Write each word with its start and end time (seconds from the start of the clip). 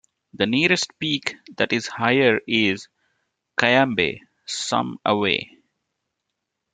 The 0.33 0.47
nearest 0.47 0.97
peak 0.97 1.35
that 1.57 1.71
is 1.71 1.85
higher 1.87 2.39
is 2.47 2.87
Cayambe, 3.59 4.21
some 4.47 4.97
away. 5.05 5.59